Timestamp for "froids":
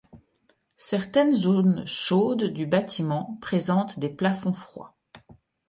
4.51-4.95